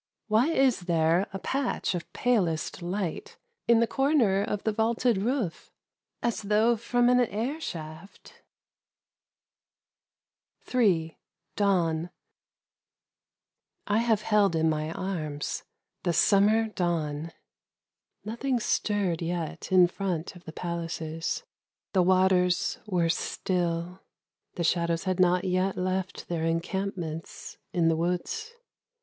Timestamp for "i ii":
11.95-12.03